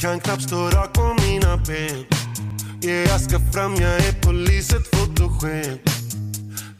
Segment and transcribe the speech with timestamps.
[0.00, 2.04] Kan knappt stå rak på mina ben
[2.84, 5.78] Yeah, jag ska fram, jag är poliset fotogen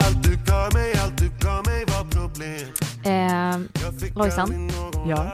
[0.06, 2.68] Allt du gav mig, allt du gav mig var problem
[3.04, 4.70] Eh, Jag fick Lojsan?
[5.08, 5.32] Ja.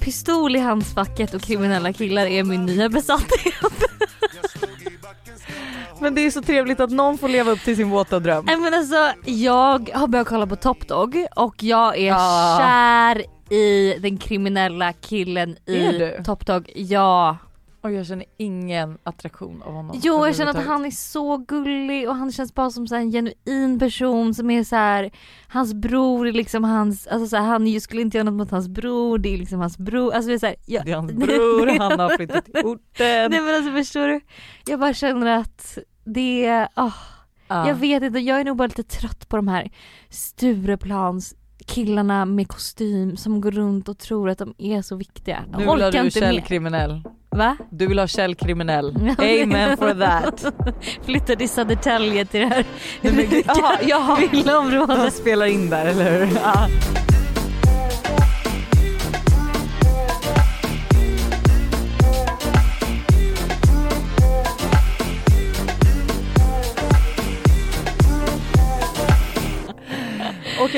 [0.00, 3.54] pistol i handskfacket och kriminella killar är min nya besatthet.
[6.00, 8.44] Men det är så trevligt att någon får leva upp till sin våta dröm.
[8.46, 12.56] Nej men alltså jag har börjat kolla på Top Dog och jag är Ja.
[12.60, 16.10] kär i den kriminella killen i?
[16.24, 16.70] Top Dog.
[16.74, 17.36] Ja.
[17.80, 20.00] Och jag känner ingen attraktion av honom.
[20.04, 23.12] Jo jag känner att han är så gullig och han känns bara som så en
[23.12, 25.10] genuin person som är så här.
[25.48, 28.68] hans bror är liksom hans, alltså så här, han skulle inte göra något mot hans
[28.68, 31.12] bror, det är liksom hans bror, alltså det är så här, jag, Det är hans
[31.12, 33.30] bror, han har flyttat till orten.
[33.30, 34.20] Nej men alltså förstår du?
[34.66, 36.94] Jag bara känner att det åh,
[37.48, 37.68] Ja.
[37.68, 39.70] jag vet inte, jag är nog bara lite trött på de här
[40.10, 41.34] Stureplans
[41.66, 45.44] killarna med kostym som går runt och tror att de är så viktiga.
[45.58, 47.02] Nu vill du källkriminell.
[47.30, 47.56] Va?
[47.70, 48.96] Du vill ha källkriminell.
[49.18, 50.54] Amen for that.
[51.04, 52.64] Flytta till Södertälje till det här
[53.00, 53.42] Nej, men
[53.88, 55.12] Jaha, villaområdet.
[55.12, 56.38] Spelar in där eller hur?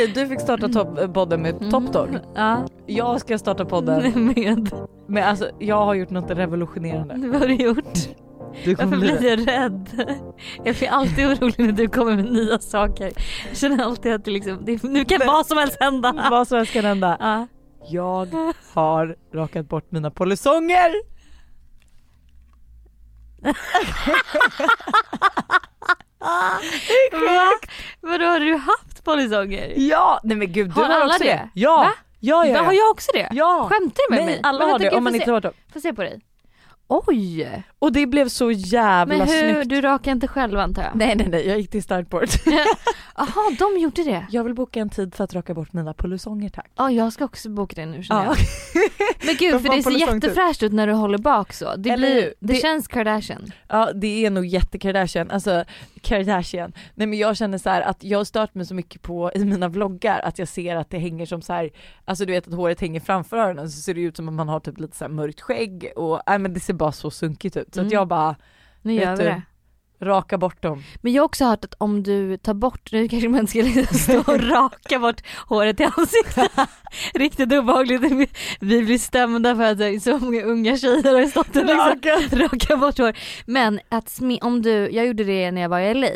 [0.02, 2.18] Okej du fick starta top- podden med Top Dog.
[2.34, 4.70] Ja, Jag ska starta podden med.
[5.06, 7.14] med, alltså jag har gjort något revolutionerande.
[7.28, 7.98] Vad har du gjort?
[8.64, 9.88] Du Varför bli blir jag rädd?
[10.64, 13.12] Jag blir alltid orolig när du kommer med nya saker.
[13.48, 16.28] Jag känner alltid att det liksom, det, nu kan vad som helst hända.
[16.30, 17.16] vad som helst kan hända.
[17.20, 17.46] Ja.
[17.90, 18.28] Jag
[18.74, 20.92] har rakat bort mina polisonger!
[26.18, 27.50] Va?
[28.00, 29.72] Vadå har du haft polisonger?
[29.76, 30.20] Ja!
[30.24, 31.30] Nej men gud du Har har, alla också det?
[31.30, 31.48] det.
[31.54, 31.76] Ja!
[31.76, 31.92] Va?
[32.20, 32.62] Ja, ja, ja.
[32.62, 33.28] har jag också det?
[33.32, 33.68] Ja!
[33.70, 34.40] Skämtar du med Nej mig?
[34.42, 35.52] alla har det om man inte har dem.
[35.72, 36.20] Får se på dig.
[36.88, 37.62] Oj!
[37.78, 39.68] Och det blev så jävla Men hur, snyggt.
[39.68, 40.90] du rakar inte själv antar jag?
[40.94, 42.30] Nej nej nej jag gick till Startport.
[43.16, 44.26] Jaha, de gjorde det?
[44.30, 46.70] jag vill boka en tid för att raka bort mina polisonger tack.
[46.76, 48.34] Ja jag ska också boka det nu känner Ja.
[48.74, 48.84] jag.
[49.26, 51.76] Men gud De för det ser jättefräscht ut när du håller bak så.
[51.76, 53.52] Det, Eller blir, det, Det- känns Kardashian.
[53.68, 55.64] ja det är nog jätte Kardashian, alltså
[56.00, 56.72] Kardashian.
[56.94, 59.44] Nej men jag känner så här att jag har stört mig så mycket på i
[59.44, 61.70] mina vloggar att jag ser att det hänger som så här,
[62.04, 64.48] alltså du vet att håret hänger framför öronen så ser det ut som att man
[64.48, 67.74] har typ lite så mörkt skägg och nej men det ser bara så sunkigt ut
[67.74, 67.86] så Mm.
[67.86, 68.36] att jag bara
[68.82, 69.28] Nu gör vi du?
[69.28, 69.42] det.
[70.00, 70.82] raka bort dem.
[71.02, 73.62] Men jag har också hört att om du tar bort, nu kanske man ska
[73.92, 76.50] stå och raka bort håret i ansiktet.
[77.14, 78.02] Riktigt obehagligt.
[78.60, 79.62] Vi- blir stämda för
[79.96, 83.12] att så många unga tjejer har stått och liksom raka bort hår.
[83.46, 86.08] Men att om du, jag gjorde det när jag var i LA.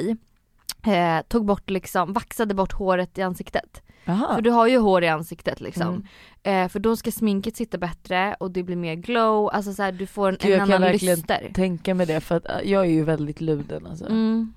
[0.87, 3.82] Eh, tog bort liksom, vaxade bort håret i ansiktet.
[4.04, 4.34] Jaha.
[4.34, 6.04] För du har ju hår i ansiktet liksom.
[6.43, 6.65] Mm.
[6.65, 9.92] Eh, för då ska sminket sitta bättre och det blir mer glow, alltså så här,
[9.92, 11.50] du får en, Gud, jag en kan annan verkligen lyster.
[11.54, 14.06] tänka mig det för att äh, jag är ju väldigt luden alltså.
[14.06, 14.54] Mm.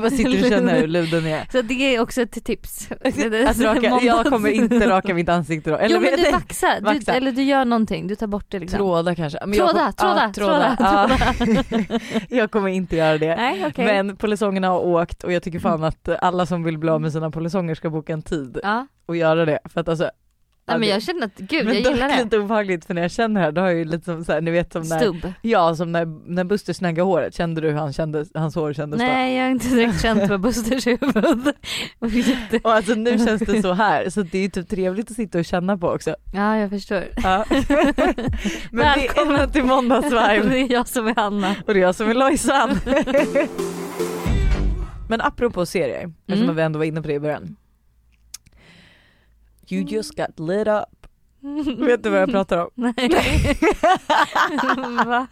[0.00, 1.48] Vad sitter du och känner hur luden är?
[1.52, 2.88] Så det är också ett tips.
[3.48, 5.76] Att raka, jag kommer inte raka mitt ansikte då.
[5.76, 7.12] Eller jo men du jag- vaxar, vaxa.
[7.12, 8.76] Eller du gör någonting, du tar bort det liksom.
[8.78, 9.38] Tråda kanske.
[9.46, 11.98] Men Tråda, jag tråda, ja, tråda, Ja.
[12.28, 13.36] jag kommer inte göra det.
[13.36, 13.84] Nej okej.
[13.84, 17.12] Men polisongerna har åkt och jag tycker fan att alla som vill bli av med
[17.12, 18.86] sina polisonger ska boka en tid Ja.
[19.06, 19.58] och göra det.
[19.64, 20.10] För att alltså,
[20.68, 22.24] Nej, men det- jag känner att, gud men jag gillar det.
[22.24, 24.32] lite obehagligt för när jag känner det här då har jag ju lite som så
[24.32, 25.32] här, ni vet som när, Stubb.
[25.42, 29.00] ja som när, när Buster snaggade håret, kände du hur han kände, hans hår kändes
[29.00, 29.06] då?
[29.06, 31.52] Nej jag har inte direkt känt på Busters huvud.
[32.62, 35.38] Och alltså nu känns det så här så det är ju typ trevligt att sitta
[35.38, 36.16] och känna på också.
[36.34, 37.04] ja jag förstår.
[37.22, 37.44] Ja.
[38.70, 41.54] Men välkomna till måndagsvibe det är jag som är Hanna.
[41.66, 42.80] och det är jag som är Lojsan.
[45.08, 46.56] Men apropå serier, eftersom Mm.
[46.56, 47.56] vi ändå var inne på det i början.
[49.68, 51.06] You just got lit up.
[51.78, 52.70] Vet du vad jag pratar om?
[52.74, 52.94] Nej.
[55.06, 55.26] Va?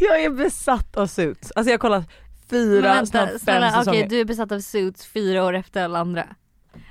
[0.00, 1.52] Jag är besatt av Suits.
[1.56, 2.08] Alltså jag har kollat
[2.50, 3.98] fyra, Men snart vänta, fem snälla, säsonger.
[3.98, 6.24] okej du är besatt av Suits fyra år efter alla andra.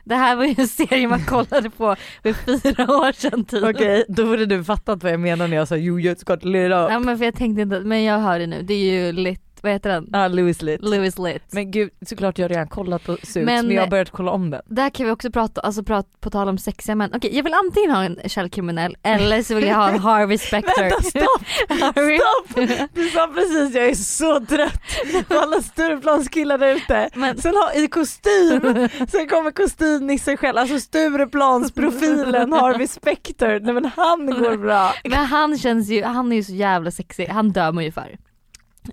[0.04, 3.64] Det här var ju en serie man kollade på för fyra år sedan typ.
[3.64, 6.66] Okej, då borde du fattat vad jag menar när jag sa you just got lit
[6.66, 6.72] up.
[6.92, 9.51] Ja men för jag tänkte inte, men jag hör det nu, det är ju lit,
[9.62, 10.08] vad heter den?
[10.12, 10.82] Ja, Louis lit.
[10.84, 11.44] Lewis Lit.
[11.52, 14.32] Men gud, såklart jag har redan kollat på Suits men, Men- jag har börjat kolla
[14.32, 14.62] om den.
[14.66, 17.12] Där kan vi också prata, alltså prata på tal om sexiga män.
[17.16, 20.82] Okej jag vill antingen ha en källkriminell eller så vill jag ha en Harvey Specter.
[20.82, 21.42] Vänta stopp!
[21.92, 22.68] Stopp!
[22.94, 27.10] Du sa precis jag är så trött på alla Stureplanskillar där ute.
[27.16, 33.86] Men, Sen har i kostym, sen kommer kostymnisse själv, alltså Stureplansprofilen Harvey Specter, nej men
[33.86, 34.94] han går bra.
[35.04, 38.18] men han känns ju, han är ju så jävla sexig, han dör man ju för.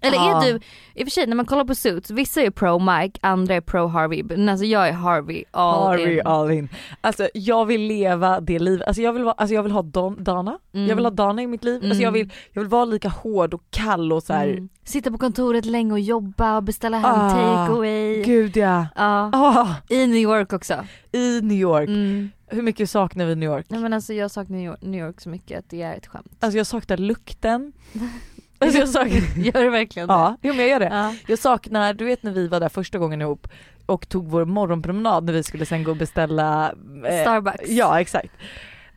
[0.03, 0.61] Eller är du,
[0.95, 3.61] i och för sig när man kollar på Suits, vissa är pro Mike, andra är
[3.61, 6.27] pro Harvey, men alltså jag är Harvey all Harvey in.
[6.27, 6.69] all in.
[7.01, 10.25] Alltså jag vill leva det livet, alltså jag vill, vara, alltså jag vill ha Don,
[10.25, 10.89] Dana, Mm.
[10.89, 12.13] jag vill ha Dana i mitt liv, alltså jag, Mm.
[12.13, 14.49] vill, jag vill vara lika hård och kall och så här.
[14.49, 14.69] Mm.
[14.85, 18.23] Sitta på kontoret länge och jobba och beställa hem Ah, take away.
[18.25, 18.87] gud ja.
[18.97, 19.31] Ja.
[19.33, 20.75] Ah, I New York också.
[21.13, 22.31] I New York, Mm.
[22.47, 23.67] hur mycket saknar vi New York?
[23.69, 26.07] Nej men alltså jag saknar New York, New York så mycket att det är ett
[26.07, 26.33] skämt.
[26.41, 27.73] Alltså jag saknar lukten.
[28.65, 30.15] Alltså jag saknar, Gör du verkligen det?
[30.15, 30.89] ja, jo, men jag gör det.
[30.93, 31.15] Ja.
[31.27, 33.49] Jag saknar, du vet när vi var där första gången ihop
[33.87, 36.73] och tog vår morgonpromenad när vi skulle sen gå och beställa
[37.09, 37.69] eh, Starbucks.
[37.69, 38.33] Ja exakt.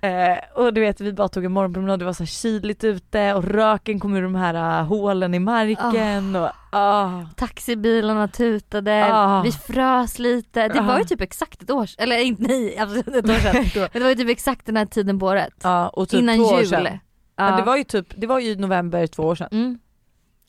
[0.04, 3.44] Eh, och du vet vi bara tog en morgonpromenad, det var så kyligt ute och
[3.44, 7.10] röken kom ur de här uh, hålen i marken och ah.
[7.36, 9.42] Taxibilarna tutade, Ah.
[9.42, 10.68] vi frös lite.
[10.68, 13.66] Det var ju typ exakt ett år sedan, eller inte nej absolut ett år sedan.
[13.76, 15.54] Men det var ju typ exakt den här tiden på året.
[15.64, 16.68] ja och typ Innan jul.
[16.68, 17.00] sedan.
[17.38, 19.50] Men det var ju typ, det var ju november två år sedan.
[19.52, 19.80] Mm.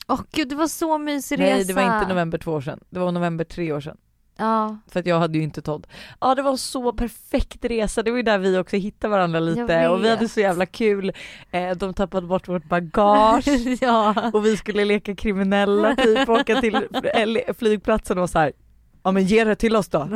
[0.07, 1.55] Åh gud det var så mysig resa.
[1.55, 3.97] Nej det var inte november två år sedan, det var november tre år sedan.
[4.37, 4.77] Ja.
[4.87, 5.87] För att jag hade ju inte Todd.
[6.21, 9.87] Ja det var så perfekt resa, det var ju där vi också hittade varandra lite
[9.87, 11.13] och vi hade så jävla kul.
[11.51, 13.47] Eh, de tappade bort vårt bagage.
[13.81, 14.31] ja.
[14.33, 16.87] och vi skulle leka kriminella typ åka till
[17.57, 18.51] flygplatsen och så här.
[19.03, 19.99] Ja men ge det till oss då.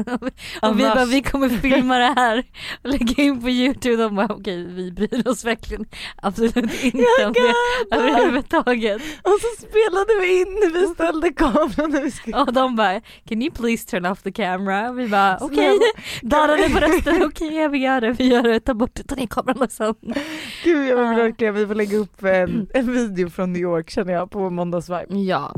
[0.61, 2.37] Och vi bara vi kommer filma det här
[2.83, 5.85] och lägga in på youtube och de bara okej vi bryr oss verkligen
[6.15, 9.01] absolut inte om det överhuvudtaget.
[9.23, 13.01] Och så spelade vi in när vi ställde kameran när vi skulle Och de bara
[13.29, 14.91] can you please turn off the camera?
[14.91, 15.79] Vi bara okej,
[16.21, 19.27] darrade på rösten, okej jag vill göra det, vi gör det, ta bort, ta ner
[19.27, 19.95] kameran och sen.
[20.63, 24.13] Gud jag vill verkligen, vi får lägga upp en, en video från New York känner
[24.13, 25.19] jag på måndagsvibe.
[25.19, 25.53] Ja.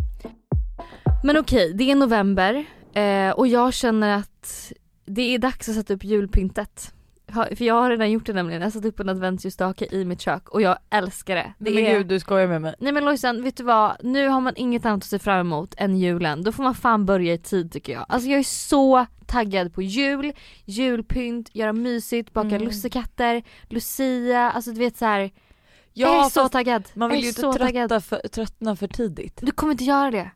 [1.24, 4.72] Men okej, det är november eh, och jag känner att
[5.06, 6.94] det är dags att sätta upp julpyntet.
[7.34, 10.22] För jag har redan gjort det nämligen, jag har satt upp en adventsljusstake i mitt
[10.22, 11.54] kök och jag älskar det.
[11.58, 11.98] det men är...
[11.98, 12.76] gud du skojar med mig.
[12.80, 13.98] Nej men Lojsan, vet du vad?
[14.04, 16.44] Nu har man inget annat att se fram emot än julen.
[16.44, 18.06] Då får man fan börja i tid tycker jag.
[18.10, 20.34] Alltså jag är så taggad på jul,
[20.66, 22.62] julpynt, göra mysigt, baka Mm.
[22.62, 25.32] lussekatter, lucia, alltså du vet så här.
[25.94, 26.90] jag Ja är så taggad.
[26.94, 29.40] man jag vill ju inte trötta för, tröttna för tidigt.
[29.42, 30.32] Du kommer inte göra det.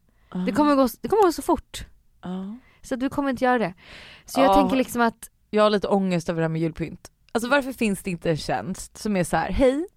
[0.46, 1.86] Det kommer gå, det kommer gå så fort.
[2.24, 2.56] Ja.
[2.82, 3.74] Så du kommer inte göra det.
[4.26, 4.54] Så jag Ja.
[4.54, 7.12] tänker liksom att, Jag har lite ångest över det här med julpynt.
[7.32, 9.88] Alltså varför finns det inte en tjänst som är så här: hej,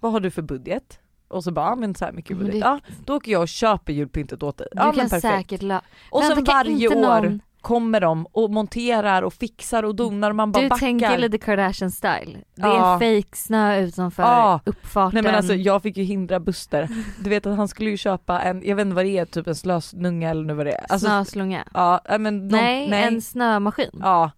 [0.00, 0.98] vad har du för budget?
[1.28, 2.60] Och så bara, men så här mycket Men budget.
[2.62, 4.66] det- Ja, då åker jag och köper julpyntet åt dig.
[4.72, 5.22] du Ja men kan perfekt.
[5.34, 10.30] säkert la- Och sen varje år någon- kommer de och monterar och fixar och donar
[10.30, 10.80] och man bara Du backar.
[10.80, 12.38] tänker lite Kardashian style.
[12.54, 12.94] Det Ja.
[12.94, 14.60] är fake snö utanför Ja.
[14.66, 15.14] uppfarten.
[15.14, 16.88] Nej men alltså jag fick ju hindra Buster.
[17.24, 19.46] Du vet att han skulle ju köpa en, jag vet inte vad det är, typ
[19.46, 20.86] en slösnunga eller nu vad det är.
[20.88, 21.64] Alltså, Snöslunga.
[21.74, 23.04] ja, men någon, nej, nej.
[23.04, 23.90] en snömaskin.
[24.00, 24.30] Ja.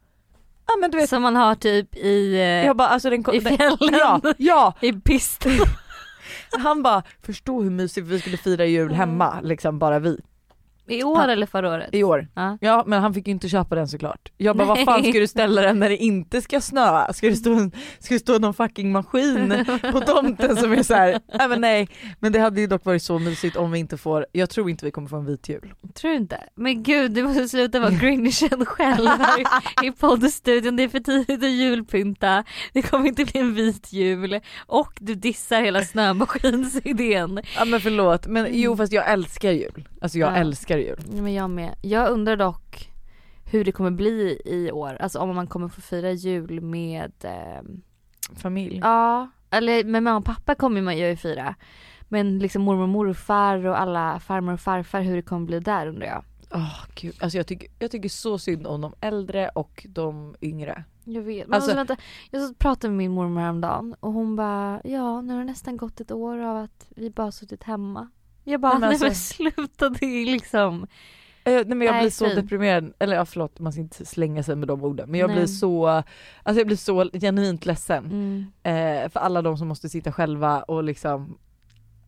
[0.67, 3.39] Ja men du vet, Som man har typ i, eh, jag bara alltså den, i
[3.39, 4.75] den fjällen, Ja, ja!
[4.81, 5.53] i pisten.
[6.63, 10.21] Han bara, förstå hur mysigt vi skulle fira jul hemma, liksom bara vi.
[10.89, 11.89] I år Han- eller förra året?
[11.93, 12.29] I år.
[12.35, 12.59] Ja.
[12.61, 14.33] Ja men han fick ju inte köpa den såklart.
[14.37, 17.13] Jag bara vad fan ska du ställa den när det inte ska snöa?
[17.13, 21.21] Ska det stå, ska det stå någon fucking maskin på tomten som är så här.
[21.39, 21.89] nej men nej.
[22.21, 24.85] Men det hade ju dock varit så mysigt om vi inte får, jag tror inte
[24.85, 25.73] vi kommer få en vit jul.
[25.95, 26.41] Tror du inte?
[26.55, 30.77] Men gud du måste sluta vara grinchen själv här i- i poddstudion.
[30.77, 32.45] Det är för tidigt att julpynta.
[32.73, 34.41] Det kommer inte bli en vit jul.
[34.67, 37.41] Och du dissar hela snömaskinsidén.
[37.57, 39.89] Ja men förlåt men jo fast jag älskar jul.
[40.05, 40.37] Alltså jag Ja.
[40.37, 41.01] älskar jul.
[41.17, 41.75] Ja, men jag med.
[41.83, 42.91] Jag undrar dock
[43.45, 44.97] hur det kommer bli i år.
[45.01, 47.83] Alltså om man kommer få fira jul med ehm,
[48.37, 48.81] Familj.
[48.83, 51.55] Ja, eller med mamma och pappa kommer man ju fira.
[52.09, 55.87] Men liksom mormor och morfar och alla farmor och farfar hur det kommer bli där
[55.87, 56.25] undrar jag.
[56.55, 60.85] Åh gud, alltså jag tycker, jag tycker så synd om de äldre och de yngre.
[61.05, 61.47] Jag vet.
[61.49, 61.97] Men Alltså- alltså, vänta,
[62.31, 66.01] jag pratade med min mormor häromdagen och hon bara ja nu har det nästan gått
[66.01, 68.11] ett år av att vi bara suttit hemma.
[68.45, 70.87] Jag bara Nej, men nej men alltså- sluta det är liksom.
[71.45, 72.35] Eh, nej men jag Nej, blir så fy.
[72.35, 75.37] deprimerad, eller ja, förlåt man ska inte slänga sig med de orden men jag Nej.
[75.37, 78.05] blir så, alltså jag blir så genuint ledsen.
[78.05, 78.47] Mm.
[79.05, 81.39] Eh, för alla de som måste sitta själva och liksom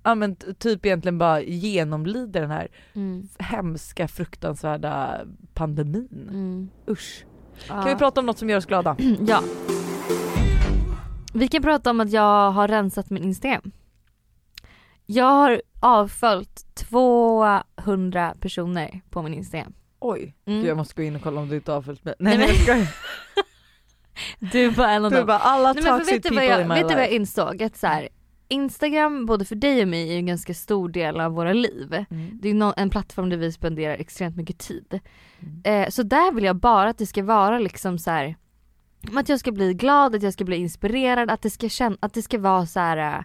[0.03, 3.29] Ja men typ egentligen bara genomlider den här Mm.
[3.39, 5.21] hemska fruktansvärda
[5.55, 6.29] pandemin.
[6.31, 6.71] Mm.
[6.91, 7.25] Usch.
[7.69, 7.75] Ja.
[7.83, 8.97] Kan vi prata om något som gör oss glada?
[9.27, 9.43] Ja.
[11.35, 13.73] Vi kan prata om att jag har rensat min Instagram.
[15.07, 19.75] Jag har avföljt 200 personer på min Instagram.
[20.01, 20.61] Oj, Mm.
[20.61, 22.15] Gud, jag måste gå in och kolla om du inte har följt med.
[22.19, 22.87] Nej, Nej, nej men- skojar.
[24.53, 25.27] Du var en av Du dem.
[25.27, 27.15] bara alla Nej, toxic vet du people jag, in my vet du vad jag life.
[27.17, 27.63] insåg?
[27.63, 28.09] Att så här,
[28.49, 32.05] Instagram både för dig och mig är en ganska stor del av våra liv.
[32.11, 32.39] Mm.
[32.43, 35.01] Det är en plattform där vi spenderar extremt mycket tid.
[35.41, 35.83] Mm.
[35.85, 38.37] Eh, så där vill jag bara att det ska vara liksom så här.
[39.17, 42.15] Att jag ska bli glad, att jag ska bli inspirerad, att det ska, känna, att
[42.15, 43.25] det ska vara så här.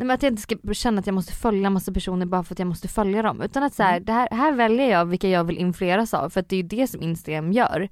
[0.00, 2.54] Nej men att jag inte ska känna att jag måste följa massa personer bara för
[2.54, 3.42] att jag måste följa dem.
[3.42, 4.04] Utan att så här, Mm.
[4.04, 6.68] det här, här väljer jag vilka jag vill influeras av för att det är ju
[6.68, 7.88] det som Instagram gör.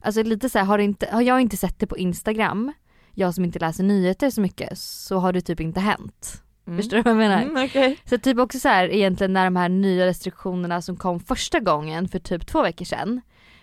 [0.00, 2.72] Alltså lite så här, har, inte, har jag inte sett det på Instagram,
[3.14, 6.42] jag som inte läser nyheter så mycket, så har det typ inte hänt.
[6.66, 6.78] Mm.
[6.78, 7.42] Förstår du vad jag menar?
[7.42, 7.98] Mm, okej.
[8.04, 12.08] Så typ också så här egentligen när de här nya restriktionerna som kom första gången
[12.08, 13.20] för typ två veckor sedan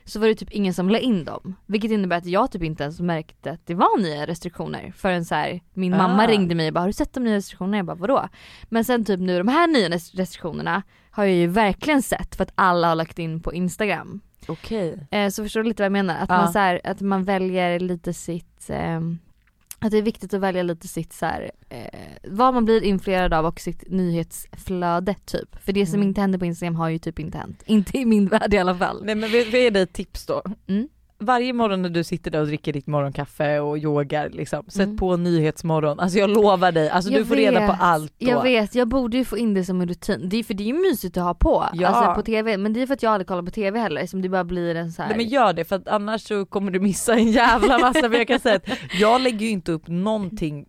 [0.09, 1.55] så var det typ ingen som la in dem.
[1.65, 5.35] Vilket innebär att jag typ inte ens märkte att det var nya restriktioner förrän så
[5.35, 6.27] här, min mamma Ah.
[6.27, 7.77] ringde mig och bara har du sett de nya restriktionerna?
[7.77, 8.27] Jag bara vadå?
[8.69, 12.43] Men sen typ nu de här nya res- restriktionerna har jag ju verkligen sett för
[12.43, 14.21] att alla har lagt in på Instagram.
[14.47, 15.07] Okej.
[15.11, 16.15] Eh, så förstår du lite vad jag menar?
[16.17, 16.37] Att, Ja.
[16.37, 19.19] man, så här, att man väljer lite sitt ehm,
[19.81, 23.33] att det är viktigt att välja lite sitt så här, eh, vad man blir influerad
[23.33, 25.55] av och sitt nyhetsflöde typ.
[25.63, 26.07] För det som Mm.
[26.07, 27.63] inte händer på Instagram har ju typ inte hänt.
[27.65, 29.05] Inte i min värld i alla fall.
[29.05, 30.41] Nej men vad är det ett tips då?
[30.67, 30.87] Mm.
[31.21, 34.97] Varje morgon när du sitter där och dricker ditt morgonkaffe och yogar liksom, sätt Mm.
[34.97, 35.99] på Nyhetsmorgon.
[35.99, 38.29] Alltså jag lovar dig, alltså Jag du får reda på vet, allt då.
[38.29, 40.29] Jag vet, jag borde ju få in det som en rutin.
[40.29, 41.87] Det är för det är ju mysigt att ha på, Ja.
[41.87, 42.57] alltså på TV.
[42.57, 44.75] Men det är för att jag aldrig kollar på TV heller som det bara blir
[44.75, 45.09] en så här.
[45.09, 48.09] Nej, men gör det för att annars så kommer du missa en jävla massa.
[48.09, 48.67] för jag kan säga att
[48.99, 50.65] jag lägger ju inte upp någonting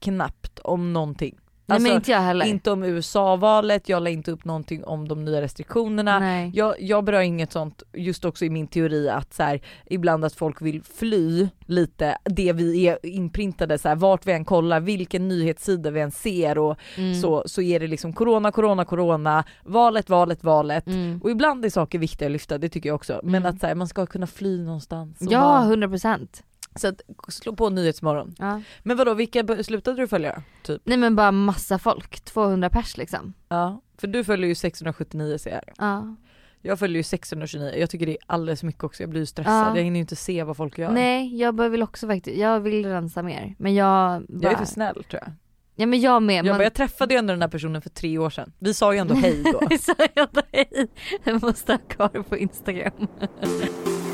[0.00, 1.36] knappt om någonting.
[1.72, 2.46] Nej Alltså, men inte jag heller.
[2.46, 6.18] inte om USA-valet, jag la inte upp någonting om de nya restriktionerna.
[6.18, 6.50] Nej.
[6.54, 10.34] Jag, jag berör inget sånt, just också i min teori att så här, ibland att
[10.34, 15.28] folk vill fly lite det vi är inprintade, så här, vart vi än kollar, vilken
[15.28, 17.14] nyhetssida vi än ser och Mm.
[17.20, 20.86] så, så är det liksom corona, corona, corona, valet, valet, valet.
[20.86, 21.20] Mm.
[21.22, 23.20] Och ibland är saker viktiga att lyfta, det tycker jag också.
[23.22, 23.50] Men Mm.
[23.54, 25.16] att så här, man ska kunna fly någonstans.
[25.20, 26.42] Ja, 100 procent.
[26.74, 28.34] Så att, slå på Nyhetsmorgon.
[28.38, 28.60] Ja.
[28.82, 30.42] Men vadå, vilka slutade du följa?
[30.62, 30.82] Typ?
[30.84, 33.32] Nej men bara massa folk, 200 pers liksom.
[33.48, 33.80] Ja.
[33.98, 35.62] För du följer ju 679 ser jag.
[35.78, 36.16] Ja.
[36.64, 39.52] Jag följer ju 629, jag tycker det är alldeles mycket också, jag blir ju stressad,
[39.72, 39.76] Ja.
[39.76, 40.90] jag hinner ju inte se vad folk gör.
[40.90, 43.54] Nej jag vill också faktiskt, jag vill rensa mer.
[43.58, 45.32] Men jag bara, Jag är för snäll tror jag.
[45.74, 46.36] Ja men jag med.
[46.38, 48.52] Jag, man- bara, jag träffade ju ändå den här personen för tre år sedan.
[48.58, 49.60] Vi sa ju ändå hej då.
[49.80, 50.88] Så jag bara, hej,
[51.24, 52.92] jag måste ha kvar på Instagram.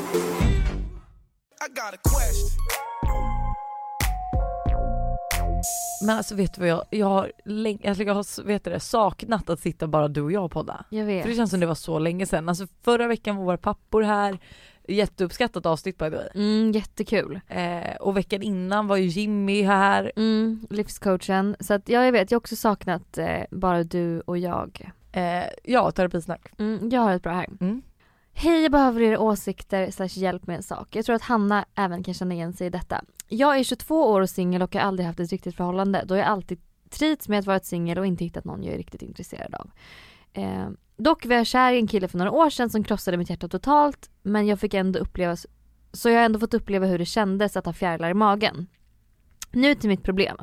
[1.61, 2.49] I got a question.
[6.01, 8.79] Men alltså vet du vad jag, jag har, länge, alltså jag har vet du det,
[8.79, 10.85] saknat att sitta bara du och jag och podda.
[10.89, 11.21] Jag vet.
[11.21, 12.49] För det känns som det var så länge sedan.
[12.49, 14.39] Alltså förra veckan var våra pappor här,
[14.87, 16.29] jätteuppskattat avsnitt by the way.
[16.35, 17.39] Mm, jättekul.
[17.47, 20.11] Eh, och veckan innan var ju Jimmy här.
[20.15, 21.55] Mm, livscoachen.
[21.59, 24.91] Så att ja, jag vet, jag har också saknat eh, bara du och jag.
[25.11, 26.51] Eh, ja, terapisnack.
[26.57, 27.47] Mm, jag har ett bra här.
[27.61, 27.81] Mm.
[28.41, 30.95] Hej, jag behöver era åsikter slash hjälp med en sak.
[30.95, 33.01] Jag tror att Hanna även kan känna igen sig i detta.
[33.27, 36.27] Jag är 22 år och singel och har aldrig haft ett riktigt förhållande då jag
[36.27, 39.71] alltid trivts med att vara singel och inte hittat någon jag är riktigt intresserad av.
[40.33, 43.29] Eh, dock var jag kär i en kille för några år sedan som krossade mitt
[43.29, 45.37] hjärta totalt men jag fick ändå uppleva
[45.93, 48.67] så jag har ändå fått uppleva hur det kändes att ha fjärilar i magen.
[49.51, 50.37] Nu till mitt problem.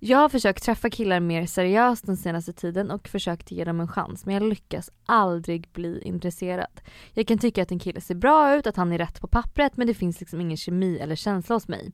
[0.00, 3.88] Jag har försökt träffa killar mer seriöst den senaste tiden och försökt ge dem en
[3.88, 6.80] chans men jag lyckas aldrig bli intresserad.
[7.12, 9.76] Jag kan tycka att en kille ser bra ut, att han är rätt på pappret
[9.76, 11.92] men det finns liksom ingen kemi eller känsla hos mig.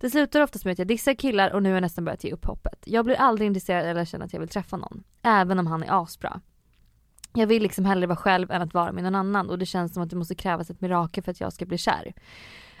[0.00, 2.32] Det slutar oftast med att jag dissar killar och nu har jag nästan börjat ge
[2.32, 2.82] upp hoppet.
[2.84, 5.04] Jag blir aldrig intresserad eller känner att jag vill träffa någon.
[5.22, 6.40] Även om han är asbra.
[7.34, 9.94] Jag vill liksom hellre vara själv än att vara med någon annan och det känns
[9.94, 12.12] som att det måste krävas ett mirakel för att jag ska bli kär.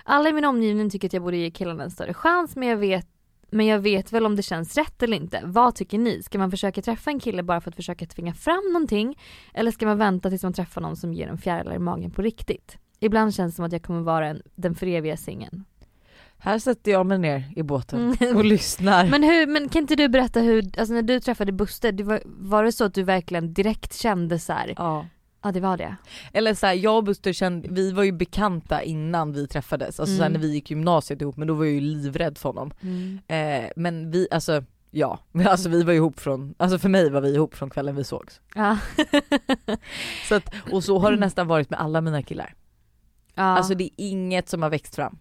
[0.04, 2.76] Alla i min omgivning tycker att jag borde ge killarna en större chans men jag
[2.76, 3.08] vet
[3.50, 5.40] men jag vet väl om det känns rätt eller inte.
[5.44, 6.22] Vad tycker ni?
[6.22, 9.18] Ska man försöka träffa en kille bara för att försöka tvinga fram någonting?
[9.54, 12.22] Eller ska man vänta tills man träffar någon som ger en fjärilar i magen på
[12.22, 12.78] riktigt?
[13.00, 15.64] Ibland känns det som att jag kommer vara en, den för eviga singeln.
[16.38, 18.36] Här sätter jag mig ner i båten Mm.
[18.36, 19.06] och lyssnar.
[19.06, 22.22] Men, hur, men kan inte du berätta hur, alltså när du träffade Buster, det var,
[22.24, 25.06] var det så att du verkligen direkt kände så här, ja.
[25.46, 25.96] Ja det var det?
[26.32, 30.16] Eller så här, jag och Buster kände, vi var ju bekanta innan vi träffades, alltså
[30.22, 30.32] Mm.
[30.32, 32.72] när vi gick gymnasiet ihop men då var jag ju livrädd för honom.
[33.28, 37.34] Eh, men vi, alltså ja, alltså vi var ihop från, alltså för mig var vi
[37.34, 38.40] ihop från kvällen vi sågs.
[38.54, 38.78] Ja.
[40.28, 42.54] Så att, och så har det nästan varit med alla mina killar.
[43.34, 43.42] ja.
[43.42, 45.18] Alltså det är inget som har växt fram.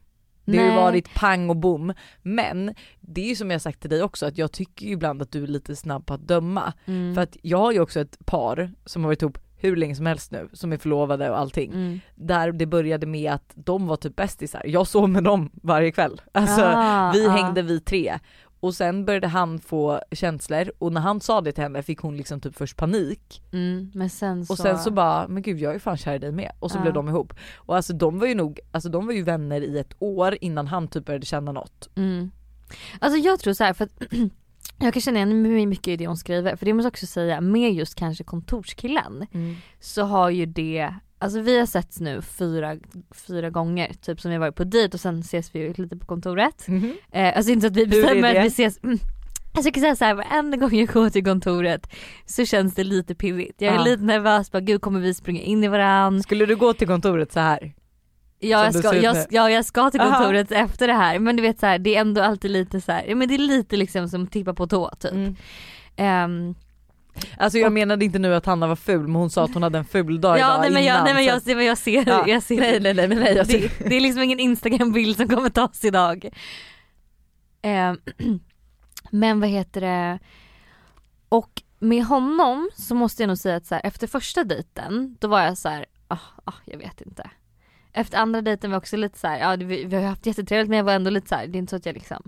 [0.48, 1.94] Det har ju varit pang och bom.
[2.22, 5.22] Men det är ju som jag sagt till dig också att jag tycker ju ibland
[5.22, 6.74] att du är lite snabb på att döma.
[6.86, 7.16] Mm.
[7.16, 10.06] För att jag har ju också ett par som har varit ihop hur länge som
[10.06, 11.72] helst nu, som är förlovade och allting.
[11.72, 12.00] Mm.
[12.16, 16.22] Där det började med att de var typ bästisar, jag sov med dem varje kväll.
[16.32, 17.30] Alltså Ah, vi ah.
[17.30, 18.20] hängde vi tre.
[18.60, 22.18] Och sen började han få känslor och när han sa det till henne fick hon
[22.18, 23.42] liksom typ först panik.
[23.54, 23.92] Mm.
[23.94, 24.54] Men sen så...
[24.54, 26.52] Och sen så bara, men gud jag är fan kär i dig med.
[26.60, 26.82] Och så Ja.
[26.82, 27.34] blev de ihop.
[27.56, 30.68] Och alltså de var ju nog, alltså de var ju vänner i ett år innan
[30.68, 31.90] han typ började känna något.
[31.96, 32.32] Mm.
[33.00, 33.92] Alltså jag tror så här för att
[34.80, 36.56] jag kan känna igen mig mycket i det hon skriver.
[36.56, 39.26] För det måste jag också säga, med just kanske kontorskillen
[39.80, 42.76] så har ju det, alltså vi har setts nu fyra,
[43.28, 46.06] fyra gånger typ som vi har varit på dejt och sen ses vi lite på
[46.06, 46.68] kontoret.
[46.68, 46.94] Mhm.
[47.12, 48.98] Eh, alltså inte så att vi bestämmer att vi ses, mm,
[49.54, 51.88] Jag ska säga såhär, varenda gång jag går till kontoret
[52.26, 53.62] så känns det lite pirrigt.
[53.62, 53.84] Jag är Ja.
[53.84, 56.24] lite nervös, bara gud kommer vi springa in i varandra?
[56.24, 57.74] Skulle du gå till kontoret så här?
[58.40, 60.18] Ja jag, ska, jag, ja, jag ska till Aha.
[60.18, 62.92] kontoret efter det här men du vet så här, det är ändå alltid lite så
[62.92, 65.12] här, men det är lite liksom som tippa på tå typ.
[65.12, 65.36] Mm.
[65.96, 66.56] Ehm,
[67.38, 69.64] Alltså jag Och- menade inte nu att Hanna var ful men hon sa att hon
[69.64, 72.28] hade en ful dag ja idag nej men, jag, innan, nej, men, jag, ser, Ja.
[72.28, 73.60] jag ser Nej nej nej men nej jag ser.
[73.62, 76.30] det, det är liksom ingen instagrambild som kommer tas idag.
[77.62, 77.98] Ehm,
[79.12, 80.20] men vad heter det,
[81.30, 85.28] och med honom så måste jag nog säga att så här, efter första dejten då
[85.28, 87.30] var jag så här, ah, ah, jag vet inte.
[87.96, 90.70] Efter andra dejten var jag också lite så här, ja vi, vi har haft jättetrevligt
[90.70, 92.24] men jag var ändå lite så här, det är inte så att jag liksom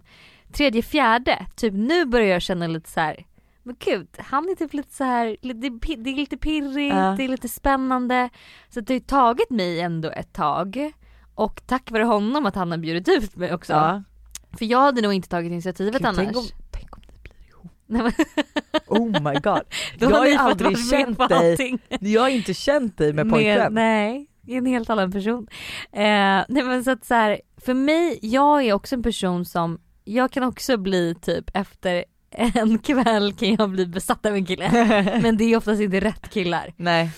[0.51, 3.25] Tredje, fjärde, typ nu börjar jag känna lite så här.
[3.63, 7.13] Men gud, han är typ lite så här, li- det, det är lite pirrigt, Ja.
[7.17, 8.29] det är lite spännande.
[8.69, 10.91] Så det har ju tagit mig ändå ett tag.
[11.35, 13.73] Och tack vare honom att han har bjudit ut mig också.
[13.73, 14.03] Ja.
[14.57, 16.17] För jag hade nog inte tagit initiativet Gud, annars.
[16.17, 17.71] tänk, om, tänk om ni blir ihop.
[17.85, 18.11] Nej, men,
[18.87, 19.61] Oh my god.
[19.99, 23.73] jag har ju aldrig känt dig, jag har inte känt dig med pojkvän.
[23.73, 25.47] nej, en helt annan person.
[25.91, 29.79] Eh, nej men så att så här, för mig, jag är också en person som,
[30.03, 34.71] jag kan också bli typ efter en kväll kan jag bli besatt av en kille.
[35.21, 36.73] Men det är oftast inte rätt killar.
[36.77, 37.11] Nej.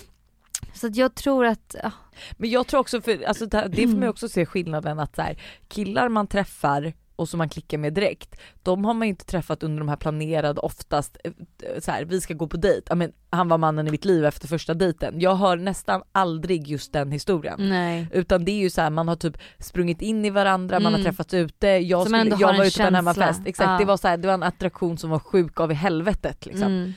[0.74, 1.92] Så att jag tror att, ja,
[2.36, 5.22] Men jag tror också, för, alltså, det får man ju också se skillnaden att så
[5.22, 9.24] här, killar man träffar och som man klickar med direkt, de har man ju inte
[9.24, 11.32] träffat under de här planerade oftast, eh,
[11.78, 14.24] så här, vi ska gå på dejt, ja, men han var mannen i mitt liv
[14.24, 15.20] efter första dejten.
[15.20, 17.68] Jag hör nästan aldrig just den historien.
[17.68, 18.06] nej.
[18.12, 20.98] Utan det är ju så här, man har typ sprungit in i varandra, man har
[21.00, 21.04] Mm.
[21.12, 22.96] träffats ute, jag, skulle, jag var ute på en känsla.
[22.98, 23.40] hemmafest.
[23.46, 23.78] Exakt, Ja.
[23.78, 26.66] det, var så här, det var en attraktion som var sjuk av i helvetet liksom.
[26.66, 26.92] Mm.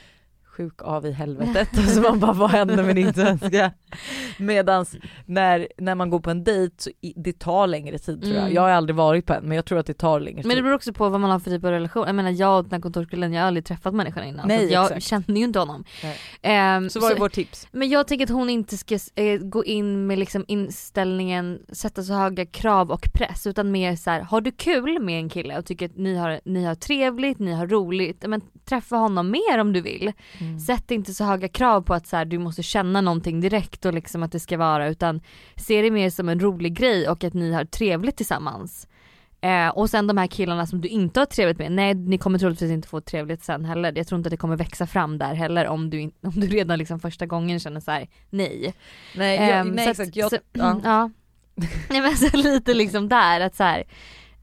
[0.58, 3.72] Sjuk av i helvetet, så man bara vad händer med din svenska?
[4.38, 4.96] Medans
[5.26, 8.44] när, när man går på en dejt så i, det tar längre tid tror jag.
[8.44, 8.54] Mm.
[8.54, 10.46] Jag har aldrig varit på en men jag tror att det tar längre tid.
[10.46, 12.04] Men det beror också på vad man har för typ av relation.
[12.08, 14.48] Jag menar jag och den här kontorskillen, jag har aldrig träffat människan innan.
[14.48, 15.06] Nej, så jag exakt.
[15.06, 15.84] känner ju inte honom.
[16.42, 17.68] Ehm, så var det vårt tips.
[17.72, 22.14] Men jag tänker att hon inte ska eh, gå in med liksom inställningen, sätta så
[22.14, 25.66] höga krav och press utan mer så här: har du kul med en kille och
[25.66, 29.74] tycker att ni har, ni har trevligt, ni har roligt, men träffa honom mer om
[29.74, 30.12] du vill.
[30.44, 30.60] Mm.
[30.60, 33.94] Sätt inte så höga krav på att så här, du måste känna någonting direkt och
[33.94, 35.22] liksom att det ska vara utan
[35.56, 38.88] se det mer som en rolig grej och att ni har trevligt tillsammans.
[39.42, 42.40] Eh, och sen de här killarna som du inte har trevligt med, nej ni kommer
[42.40, 43.94] troligtvis inte få trevligt sen heller.
[43.96, 46.48] Jag tror inte att det kommer växa fram där heller om du, in, om du
[46.48, 48.74] redan liksom första gången känner så här: nej.
[49.16, 50.80] Nej, jag, Ehm, nej så exakt, att- jag, så, ja.
[50.84, 51.10] ja.
[51.90, 53.84] Nej men så lite liksom där att så här,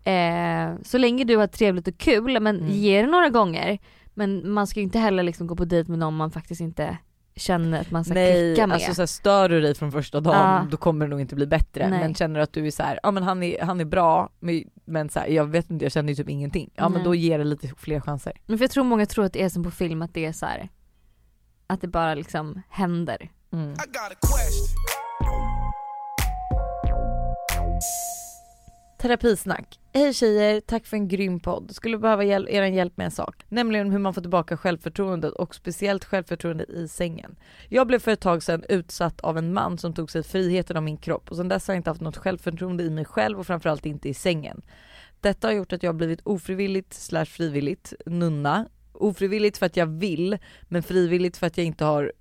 [0.04, 2.70] eh, så länge du har trevligt och kul, men Mm.
[2.70, 3.78] ge det några gånger.
[4.14, 6.98] Men man ska ju inte heller liksom gå på dejt med någon man faktiskt inte
[7.36, 8.74] känner att man ska Nej, klicka med.
[8.74, 10.66] alltså så här, stör du dig från första dagen Ja.
[10.70, 11.88] då kommer det nog inte bli bättre.
[11.90, 12.00] Nej.
[12.00, 14.28] Men känner du att du är så här, ja men han är, han är bra
[14.40, 16.70] men, men så här, jag vet inte jag känner ju typ ingenting.
[16.74, 17.04] Ja men Nej.
[17.04, 18.32] då ger det lite fler chanser.
[18.46, 20.32] Men för jag tror många tror att det är som på film, att det är
[20.32, 20.68] så här,
[21.66, 23.30] att det bara liksom händer.
[23.52, 23.74] Mm.
[29.00, 29.80] Terapisnack.
[29.92, 31.74] Hej tjejer, tack för en grym podd.
[31.74, 33.44] Skulle behöva hjäl- er hjälp med en sak.
[33.48, 37.36] Nämligen hur man får tillbaka självförtroendet och speciellt självförtroendet i sängen.
[37.68, 40.82] Jag blev för ett tag sedan utsatt av en man som tog sig friheten av
[40.82, 43.46] min kropp och sedan dess har jag inte haft något självförtroende i mig själv och
[43.46, 44.62] framförallt inte i sängen.
[45.20, 48.66] Detta har gjort att jag har blivit ofrivilligt slash frivilligt nunna.
[48.92, 52.12] Ofrivilligt för att jag vill men frivilligt för att jag inte har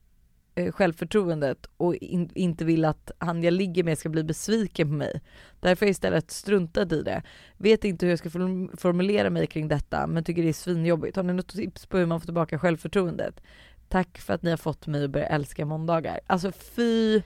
[0.60, 4.94] eh, självförtroendet och in, inte vill att han jag ligger med ska bli besviken på
[4.94, 5.22] mig.
[5.60, 7.24] Därför har jag istället struntat i det.
[7.58, 11.16] Vet inte hur jag ska form- formulera mig kring detta men tycker det är svinjobbigt.
[11.16, 13.42] Har ni något tips på hur man får tillbaka självförtroendet?
[13.88, 16.20] Tack för att ni har fått mig att börja älska måndagar.
[16.28, 17.22] Alltså fy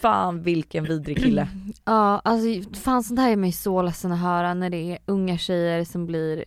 [0.00, 1.48] fan vilken vidrig kille.
[1.84, 2.46] Ja, alltså
[2.80, 6.06] fan sånt här är mig så ledsen att höra när det är unga tjejer som
[6.06, 6.44] blir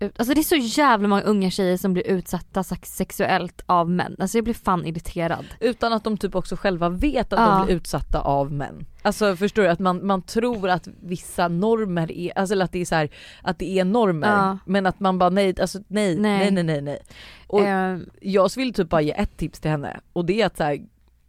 [0.00, 3.90] ut- Alltså det är så jävla många unga tjejer som blir utsatta sex- sexuellt av
[3.90, 4.16] män.
[4.18, 5.44] Alltså jag blir fan irriterad.
[5.60, 7.46] Utan att de typ också själva vet att Ja.
[7.58, 8.86] de blir utsatta av män.
[9.02, 9.68] Alltså förstår du?
[9.68, 13.08] Att man, man tror att vissa normer är, alltså att det är så här,
[13.42, 14.28] att det är normer.
[14.28, 14.58] Ja.
[14.66, 16.64] Men att man bara nej, alltså nej, nej, Nej.
[16.64, 16.98] nej, nej.
[17.46, 20.56] Och Eh, jag vill typ bara ge ett tips till henne och det är att
[20.56, 20.78] så här,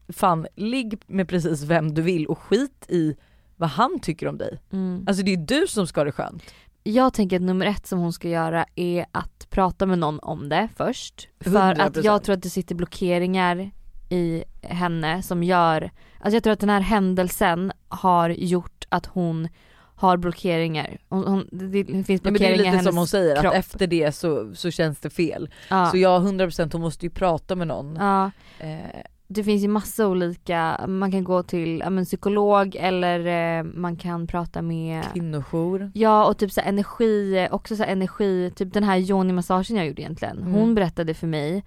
[0.09, 3.15] fan ligg med precis vem du vill och skit i
[3.55, 4.59] vad han tycker om dig.
[4.71, 5.03] mm.
[5.07, 6.43] Alltså det är du som ska ha det skönt.
[6.91, 10.49] Jag tänker att nummer ett som hon ska göra är att prata med någon om
[10.49, 11.27] det först.
[11.39, 12.01] För att 100%.
[12.03, 13.71] jag tror att det sitter blockeringar
[14.09, 19.47] i henne som gör, alltså jag tror att den här händelsen har gjort att hon
[19.95, 20.97] har blockeringar.
[21.09, 23.53] Hon, hon, det, finns Ja, men det är blockeringar i lite som hon säger kropp.
[23.53, 25.49] att efter det så, så känns det fel.
[25.69, 25.85] ja.
[25.91, 27.95] Så jag 100% hon måste ju prata med någon.
[27.95, 28.31] ja.
[28.59, 33.19] Eh, det finns ju massa olika, man kan gå till men, psykolog eller
[33.59, 35.91] eh, man kan prata med Kvinnojour.
[35.93, 39.87] Ja och typ så här energi, också så här energi, typ den här yoni-massagen jag
[39.87, 40.43] gjorde egentligen.
[40.43, 40.75] Hon Mm.
[40.75, 41.63] berättade för mig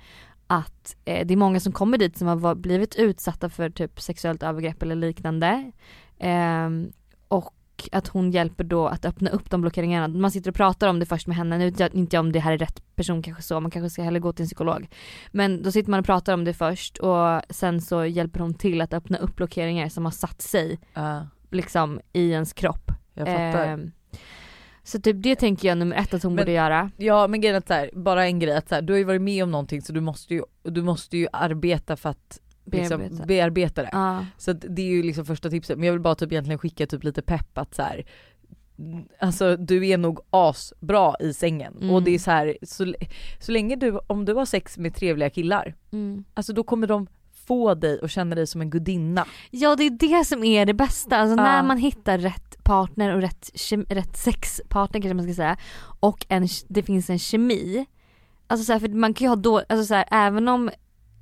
[0.46, 4.42] att eh, det är många som kommer dit som har blivit utsatta för typ sexuellt
[4.42, 5.72] övergrepp eller liknande.
[6.18, 6.92] Ehm,
[7.82, 10.08] och att hon hjälper då att öppna upp de blockeringarna.
[10.08, 12.38] Man sitter och pratar om det först med henne, nu vet jag inte om det
[12.40, 14.88] här är rätt person kanske så, man kanske ska hellre gå till en psykolog.
[15.30, 18.80] Men då sitter man och pratar om det först och sen så hjälper hon till
[18.80, 22.92] att öppna upp blockeringar som har satt sig Ja, liksom i ens kropp.
[23.14, 23.66] jag fattar.
[23.66, 23.90] Ehm,
[24.82, 26.90] så typ det tänker jag nummer ett att hon Men- borde göra.
[26.96, 28.98] Ja men grejen är att så här, bara en grej att så här, du har
[28.98, 32.40] ju varit med om någonting så du måste ju, du måste ju arbeta för att
[32.72, 33.26] liksom, Bearbeta.
[33.26, 33.88] bearbeta det.
[33.92, 34.26] Ja.
[34.38, 36.86] Så att det är ju liksom första tipset, men jag vill bara typ egentligen skicka
[36.86, 38.04] typ lite pepp att så här.
[39.18, 41.90] Alltså du är nog asbra i sängen Mm.
[41.90, 42.94] och det är så här, så,
[43.40, 46.24] så länge du, om du har sex med trevliga killar, Mm.
[46.34, 47.06] alltså då kommer de
[47.46, 49.26] få dig och känna dig som en gudinna.
[49.50, 51.42] ja det är det som är det bästa, alltså Ja.
[51.42, 53.50] när man hittar rätt partner och rätt,
[53.88, 55.56] rätt sexpartner kanske man ska säga
[56.00, 57.86] och en, det finns en kemi.
[58.46, 60.68] Alltså så här, för man kan ju ha då, alltså så här, även om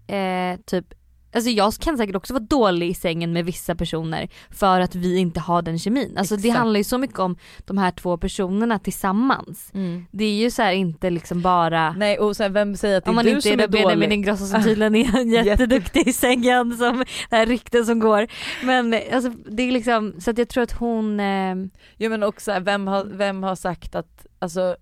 [0.06, 0.94] eh, typ
[1.32, 5.18] Alltså jag kan säkert också vara dålig i sängen med vissa personer för att vi
[5.18, 6.18] inte har den kemin.
[6.18, 6.58] Alltså det Exakt.
[6.58, 9.72] handlar ju så mycket om de här två personerna tillsammans.
[10.10, 13.10] Det är ju så här inte liksom bara Nej och sen vem säger att det
[13.10, 14.12] Om är man du inte som är är då Benjamin dålig?
[14.12, 18.26] Ingrosso som tydligen är jätteduktig i sängen som det här rykten som går.
[18.64, 21.54] Men alltså det är liksom så att jag tror att hon, eh,
[21.96, 24.76] Ja men också vem har, vem har sagt att, alltså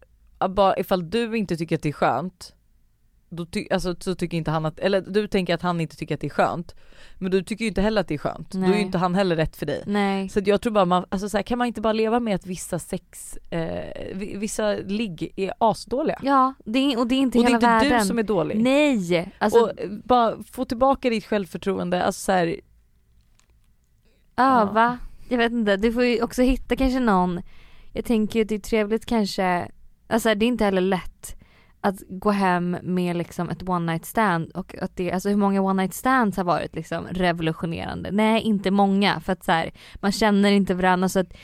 [0.48, 2.52] bara ifall du inte tycker att det är skönt,
[3.36, 6.14] då ty, alltså, så tycker inte han att, eller du tänker att han inte tycker
[6.14, 6.74] att det är skönt,
[7.18, 8.72] men du tycker ju inte heller att det är skönt, då är Nej.
[8.78, 9.82] ju inte han heller rätt för dig.
[9.86, 10.28] nej.
[10.28, 12.46] Så jag tror bara man, alltså så här, kan man inte bara leva med att
[12.46, 16.18] vissa sex, eh, vi- vissa ligg är asdåliga?
[16.22, 18.00] Ja, det är, och det är inte och det är hela inte världen.
[18.00, 18.62] du som är dålig.
[18.62, 19.32] Nej!
[19.38, 22.56] Alltså och eh, bara få tillbaka ditt självförtroende, alltså så här,
[24.36, 24.98] öva.
[25.28, 27.40] Jag vet inte, du får ju också hitta kanske någon,
[27.92, 29.68] jag tänker ju att det är trevligt kanske,
[30.06, 31.36] alltså det är inte heller lätt
[31.86, 35.60] att gå hem med liksom ett one night stand och att det, alltså hur många
[35.60, 38.10] one night stands har varit liksom revolutionerande?
[38.12, 41.36] Nej inte många för att så här, man känner inte varandra så att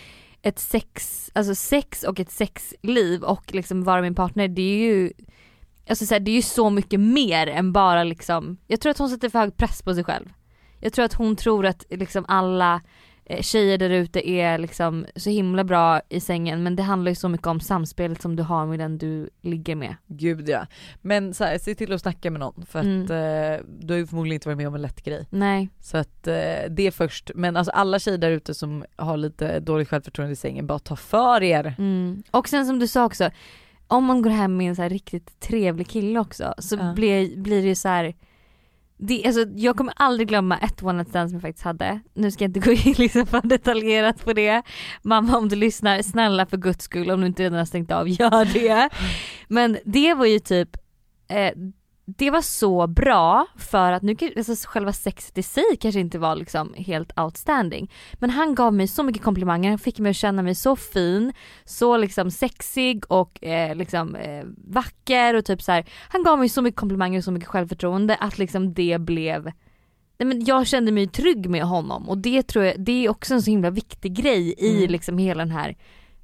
[0.43, 5.13] ett sex, alltså sex och ett sexliv och liksom vara min partner det är ju
[5.89, 8.99] Alltså så här, det är ju så mycket mer än bara liksom, jag tror att
[8.99, 10.33] hon sätter för hög press på sig själv.
[10.81, 12.81] Jag tror att hon tror att liksom alla
[13.41, 17.29] tjejer där ute är liksom så himla bra i sängen men det handlar ju så
[17.29, 19.97] mycket om samspelet som du har med den du ligger med.
[20.07, 20.67] gud ja.
[21.01, 23.03] Men så här, se till att snacka med någon för att Mm.
[23.03, 25.27] eh, du har ju förmodligen inte varit med om en lätt grej.
[25.31, 25.69] Nej.
[25.81, 26.35] Så att eh,
[26.71, 30.37] det är först, men alltså alla tjejer där ute som har lite dåligt självförtroende i
[30.37, 31.75] sängen, bara ta för er.
[31.79, 32.23] Mm.
[32.31, 33.31] Och sen som du sa också,
[33.87, 36.93] om man går hem med en så riktigt trevlig kille också så Ja.
[36.93, 38.15] blir, blir det ju så här.
[38.97, 42.01] Det, alltså, jag kommer aldrig glömma ett one night stand som jag faktiskt hade.
[42.15, 44.63] Nu ska jag inte gå in liksom för detaljerat på det.
[45.03, 48.09] Mamma om du lyssnar, snälla för guds skull om du inte redan har stängt av,
[48.09, 48.89] gör det.
[49.49, 50.77] Men det var ju typ
[51.29, 51.53] eh,
[52.05, 56.37] det var så bra för att nu alltså själva sexet i sig kanske inte var
[56.37, 57.91] liksom helt outstanding.
[58.15, 61.33] Men han gav mig så mycket komplimanger, han fick mig att känna mig så fin,
[61.65, 65.85] så liksom sexig och eh, liksom eh, vacker och typ så här.
[66.09, 69.53] Han gav mig så mycket komplimanger och så mycket självförtroende att liksom det blev
[70.19, 73.35] Nej, men jag kände mig trygg med honom och det tror jag, det är också
[73.35, 74.91] en så himla viktig grej i Mm.
[74.91, 75.77] liksom hela den här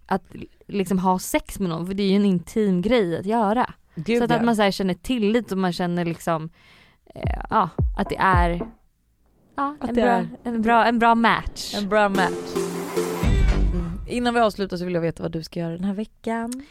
[0.07, 0.23] att
[0.67, 3.75] liksom ha sex med någon för det är ju en intim grej att göra.
[4.05, 4.37] Gud, så att, ja.
[4.37, 6.51] att man så här känner tillit och man känner liksom
[7.15, 8.61] eh, ja, att det är
[9.57, 11.75] ja, Att en, bra, är- en, bra, en bra match.
[11.75, 12.57] En bra match.
[13.73, 13.91] Mm.
[14.09, 16.63] Innan vi avslutar så vill jag veta vad du ska göra den här veckan.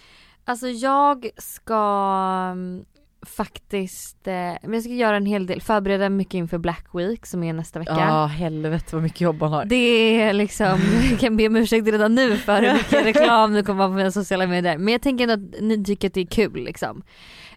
[0.46, 1.74] Alltså jag ska
[3.28, 7.44] faktiskt, eh, men jag ska göra en hel del, förbereda mycket inför Black Week som
[7.44, 7.96] är nästa vecka.
[7.98, 9.66] Ja helvete vad mycket jobb man har.
[9.66, 13.63] Det är liksom, jag kan be om ursäkt redan nu för hur mycket reklam det
[13.63, 14.78] kommer vara på mina sociala medier.
[14.78, 17.04] Men jag tänker ändå att ni tycker att det är kul liksom.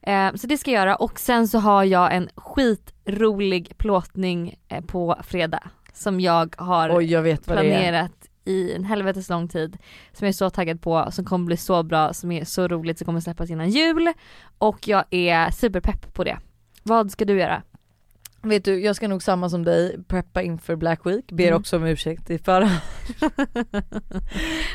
[0.02, 4.85] Eh, så det ska jag göra och sen så har jag en skitrolig plåtning eh,
[4.85, 5.62] på fredag.
[5.92, 9.76] Som jag har Oj jag planerat i en helvetes lång tid.
[10.12, 12.98] Som jag är så taggad på, som kommer bli så bra, som är så roligt,
[12.98, 14.12] som kommer släppas innan jul.
[14.59, 16.38] Och jag är superpepp på det.
[16.83, 17.62] Vad ska du göra?
[18.42, 21.57] Vet du jag ska nog samma som dig preppa inför Black Week, ber Mm.
[21.61, 22.81] också om ursäkt i förhand.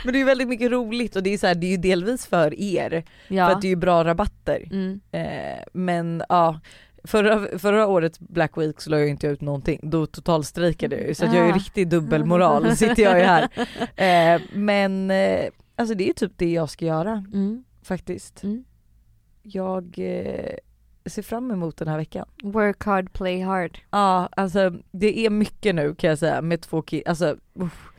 [0.06, 2.26] Men det är väldigt mycket roligt och det är så här, det är ju delvis
[2.28, 3.48] för er, Ja.
[3.48, 4.68] för att det är ju bra rabatter.
[4.72, 5.00] mm.
[5.12, 6.60] Eh, men ja,
[7.06, 11.16] förra, förra årets Black Week så la jag inte ut någonting, då totalstrejkade jag ju
[11.16, 11.56] så att jag är ju ah.
[11.56, 13.50] riktig dubbelmoral, sitter jag ju här.
[13.96, 17.64] Eh, men eh, alltså det är typ det jag ska göra mm.
[17.84, 18.44] faktiskt.
[18.44, 18.64] Mm.
[19.42, 20.56] Jag eh,
[21.06, 22.26] ser fram emot den här veckan.
[22.44, 23.78] Work hard, play hard.
[23.78, 27.90] Ja, ah, alltså det är mycket nu kan jag säga med två kids, alltså uff.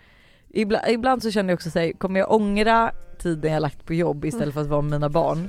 [0.49, 4.25] Ibland, ibland så känner jag också såhär, kommer jag ångra tiden jag lagt på jobb
[4.25, 4.53] istället mm.
[4.53, 5.49] för att vara med mina barn?